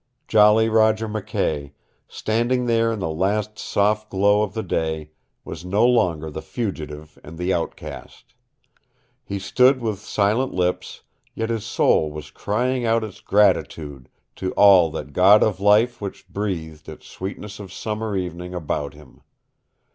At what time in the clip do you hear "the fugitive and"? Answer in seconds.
6.31-7.37